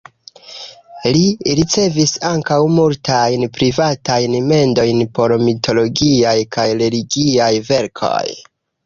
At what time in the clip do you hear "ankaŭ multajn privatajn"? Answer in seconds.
2.29-4.37